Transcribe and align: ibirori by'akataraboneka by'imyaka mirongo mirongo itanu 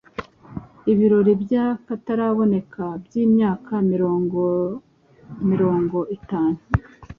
ibirori 0.91 1.31
by'akataraboneka 1.43 2.85
by'imyaka 3.05 3.73
mirongo 3.91 4.41
mirongo 5.49 5.97
itanu 6.17 6.59